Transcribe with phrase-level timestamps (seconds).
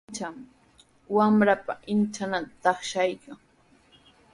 [0.09, 0.43] Inichami
[1.15, 3.37] wamranpa inchananta taqshaykan.